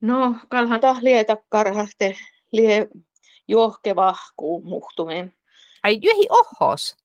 [0.00, 2.16] No, kalhan tahlieta karhaste
[2.52, 2.88] lie
[3.48, 5.34] johkevahkuu muhtumen.
[5.82, 6.96] Ai jyhi ohos.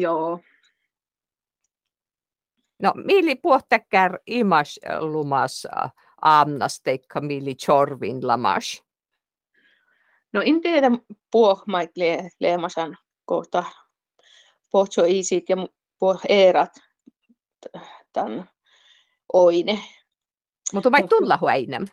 [0.00, 0.40] Joo.
[2.82, 5.66] No, mili puhtäkkär imas lumas
[6.22, 8.82] aamnasteikka mili chorvin lamas?
[10.32, 10.90] No, en tiedä
[11.30, 13.64] puohmait le, leemasan kohta
[14.70, 15.56] pohjo isit ja
[16.28, 16.70] eerat
[18.12, 18.50] tämän
[19.32, 19.78] oine.
[20.72, 21.86] Mutta vai tulla huainem?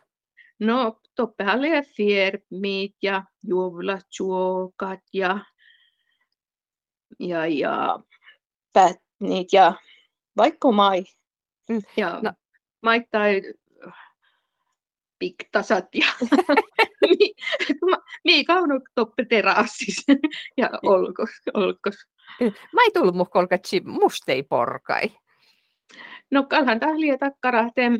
[0.62, 5.38] No, toppehan lie fiermit ja juovlatsuokat ja,
[7.18, 7.98] ja, ja
[8.72, 9.74] pätnit ja
[10.36, 11.04] vaikka mai.
[11.68, 11.82] Mm.
[11.96, 12.32] Ja no.
[12.82, 13.42] maittai
[15.18, 16.06] piktasat ja
[18.24, 20.04] mi kauno toppe terassis
[20.60, 21.30] ja olkos.
[21.54, 22.06] olkos.
[22.72, 25.10] Mä ei tullut muhkolkatsi mustei porkai.
[26.30, 27.90] No kalhan tahlia takkarahte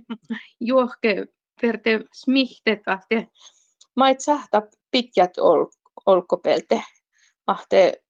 [0.60, 1.26] juohke
[1.62, 3.28] verte smihte kahte
[3.96, 5.66] mait sahta pitkät ol,
[6.06, 6.82] olkopelte.
[7.46, 8.02] Mahte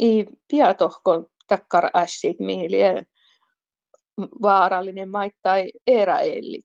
[0.00, 3.02] i piatohkon takkar assit mieliä
[4.42, 6.60] vaarallinen maittai eräelli.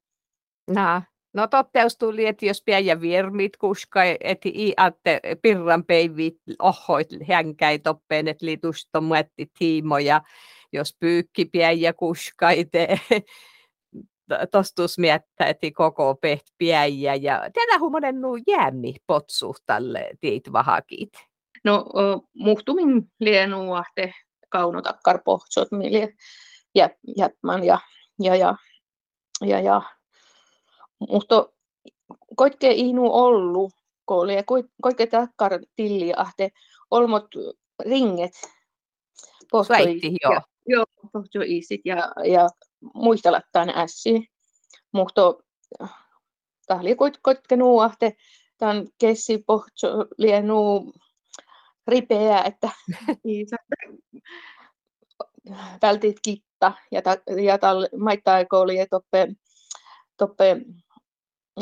[0.67, 1.01] No,
[1.33, 7.79] no totteus tuli, että jos piäjä virmit kuska, että i atte pirran peivit ohoit hänkäi
[7.79, 10.21] toppeen, että liitusto muetti tiimoja,
[10.73, 12.99] jos pyykki piäjä kuskaite,
[14.51, 21.09] tostus miettä, että koko peht piäjä ja tätä humonen nuu jäämi potsu tälle tiit vahakit.
[21.63, 21.85] No
[22.33, 24.13] muhtumin lienuahte
[24.49, 26.13] kaunotakkar pohtsot, mille
[27.17, 27.79] jätmän ja,
[28.19, 28.55] ja, ja,
[29.41, 29.81] ja, ja.
[31.09, 31.49] mutta
[32.35, 33.71] koikke inu ollu,
[34.05, 34.43] kooli ja
[34.81, 36.49] koikke takkar tilli ahte
[36.91, 37.27] olmot
[37.85, 38.33] ringet.
[39.51, 40.41] Pohtoisit, joo.
[40.67, 42.49] Joo, pohtoisit ja, ja
[42.93, 44.29] muistelattaan ässi.
[44.91, 45.21] Mutta
[46.67, 48.15] tahli koikke nuuahte,
[48.57, 50.93] tämän kessi pohtso lienuu
[51.87, 52.69] ripeä, että
[55.81, 59.27] vältit kitta ja, ta, ja tal, maittaa oli toppe,
[60.17, 60.57] toppe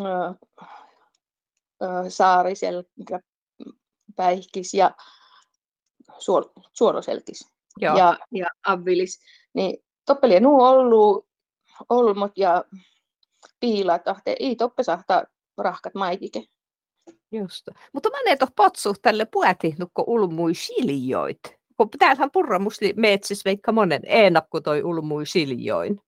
[0.01, 0.35] äh,
[1.83, 2.83] äh, saarisel
[4.15, 4.91] päihkis ja
[6.19, 7.97] suor, suoroselkis Joo.
[7.97, 9.19] ja, ja avvilis.
[9.53, 11.27] Niin toppeli nuu ollu
[11.89, 12.65] olmot ja
[13.59, 15.23] piilat, ahte ei toppe sahta
[15.57, 16.43] rahkat maitike.
[17.31, 17.67] Just.
[17.93, 24.01] Mutta mä en ole potsu tälle puätihnukko ulmui siljoit kun täällähän purramusli metsis veikka monen
[24.05, 26.01] eenakku toi ulmui siljoin.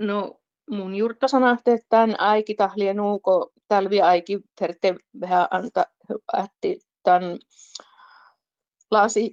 [0.00, 0.40] No
[0.70, 5.86] mun jurtta sanahti, että tämän äiki tahlien nuuko talvi äiki terte vähän anta
[6.36, 7.38] ätti tämän
[8.90, 9.30] lasi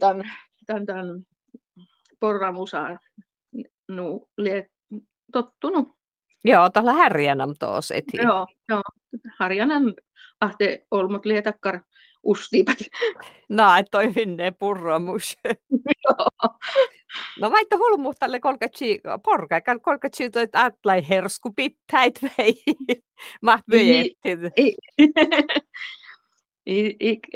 [0.68, 1.08] tämän, tämän,
[2.20, 3.00] porramusaan
[3.88, 4.70] nu lie
[5.32, 5.98] tottunut.
[6.44, 8.18] Joo, tällä härjänäm tuossa eti.
[8.18, 8.82] Joo, joo.
[9.40, 9.94] Harjanam
[10.42, 11.80] ahte olmot lietakkar
[12.24, 12.78] ustivat.
[13.50, 15.38] No, että toi vinne purromus.
[17.40, 22.64] no vaikka hulmu tälle kolkatsi porka, kolkatsi toi atlai hersku pittäit vei.
[23.42, 24.40] Maht vyjettin.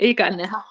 [0.00, 0.62] Ikännehän.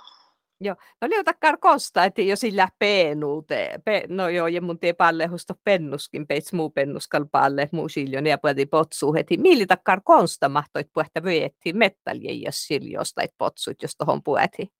[0.63, 3.79] Joo, no liutakkar kosta, että jo sillä peenuute.
[3.85, 8.27] Pe, no joo, ja mun tie palle husta pennuskin, peits muu pennuskal palle, muu siljon
[8.27, 9.37] ja puhuti potsu heti.
[9.37, 14.71] Milli takkar konsta mahtoit puhta vyötti metallien ja siljosta et potsut, jos tohon puhuti.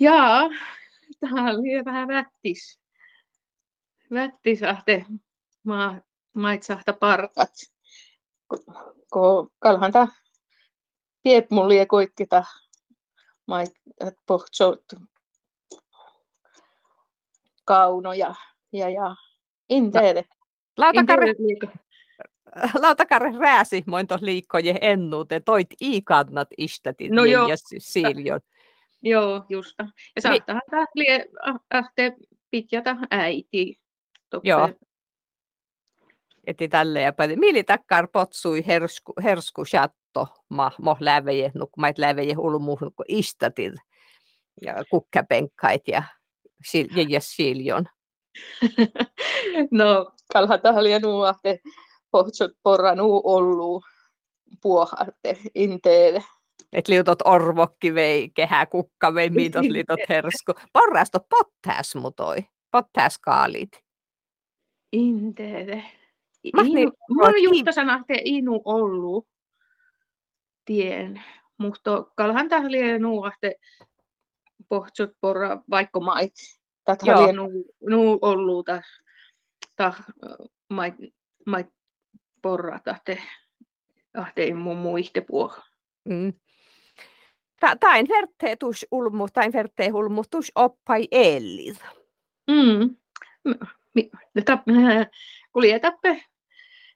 [0.00, 0.50] Jaa,
[1.20, 2.80] tämä oli vähän vättis.
[4.68, 5.06] Ahte
[5.64, 6.00] maa,
[6.32, 7.52] maitsahta parkat.
[9.10, 10.08] Ko kalhan ta
[11.22, 12.44] piep mulle koikkita
[13.46, 13.72] mait
[14.26, 14.84] pohtsot
[17.64, 18.34] kauno ja,
[18.72, 19.16] ja, ja
[19.68, 20.24] inteere.
[20.76, 21.34] Lautakarre,
[22.80, 28.40] lautakarre rääsi moin tuossa liikkoje ennuute, toit iikannat istätit no joo, ja siljon.
[29.02, 29.86] Joo, justa.
[30.16, 31.26] Ja saattaa lie
[31.70, 32.12] ahte
[32.50, 33.80] pitjata äiti.
[34.30, 34.48] Toppe.
[34.48, 34.70] Joo.
[36.46, 37.40] Eti tälle ja päin.
[37.40, 39.64] Mili takkar potsui hersku, hersku
[40.14, 43.74] katto ma mo läveje nuk mait läveje ulmu nuk istatil
[44.62, 46.02] ja kukkapenkkait ja
[46.70, 47.86] sil, ja siljon.
[49.70, 51.60] no kalha tahlia nuahte
[52.10, 53.82] pohtsot porra nuu ollu
[54.62, 56.24] puohatte inteelle.
[56.72, 60.52] Et liutot orvokki vei, kehä kukka vei, miitot liutot hersku.
[60.72, 63.84] Porrasto pottäs mutoi, pottäs kaalit.
[64.92, 65.84] Inteelle.
[67.14, 69.26] Mä just sanahte inu ollu
[70.64, 71.22] tien.
[71.58, 73.54] Mutta kalhan tahlie nuuaste
[74.68, 76.34] pohtsut porra vaikka mait.
[76.84, 77.48] Tathalie nu,
[77.90, 78.82] nu ollu ta,
[79.76, 79.94] ta
[80.68, 80.94] mait,
[81.46, 81.68] mait
[82.42, 83.18] porra tahte
[84.14, 85.52] ahteen mun muiste puo.
[86.04, 86.32] Mm.
[87.80, 91.78] Tain verteetus ulmu, tain vertee hulmutus oppai eellit.
[92.50, 92.96] Mm.
[95.52, 96.24] Kulje tappe,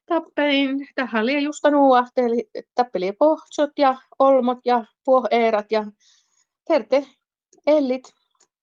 [0.08, 5.86] tappein, tähän oli just nuahteli, tappeli pohtsot ja olmot ja puoheerat ja
[6.68, 7.06] terte
[7.66, 8.14] ellit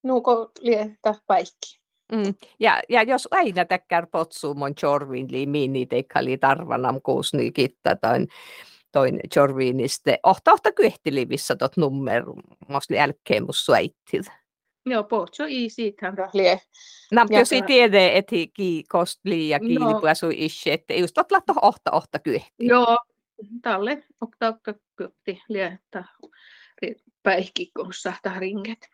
[0.04, 1.80] nuuko lietä päikki.
[2.12, 2.34] Mm.
[2.60, 8.28] Ja, ja jos aina täkkär potsuumon chorvin liimiin, teikka oli tarvanam kuusni kitta toin,
[8.92, 10.20] toin chorviniste.
[10.24, 12.24] Ohta ohta kyhtilivissä tot nummer,
[12.68, 14.24] mos jälkeen mus suaittil.
[14.86, 16.62] Joo, potso i siitähän rahlie.
[17.12, 20.00] Nam jos ei tiedä, että ki kostli ja kiili no.
[20.00, 22.50] puasu ishe, että just tot latto ohta ohta kyhti.
[22.60, 22.98] Joo,
[23.62, 26.04] talle okta okta kyhti liettä
[27.24, 27.92] päihki, kun
[28.40, 28.90] ringet.